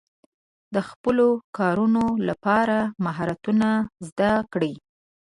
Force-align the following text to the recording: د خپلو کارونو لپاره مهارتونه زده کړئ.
د 0.73 0.75
خپلو 0.89 1.27
کارونو 1.57 2.05
لپاره 2.29 2.77
مهارتونه 3.05 3.69
زده 4.07 4.31
کړئ. 4.53 4.73